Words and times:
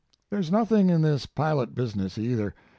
There 0.31 0.39
s 0.39 0.49
nothing 0.49 0.89
in 0.89 1.03
this 1.03 1.27
pilot 1.27 1.75
business 1.75 2.17
either. 2.17 2.55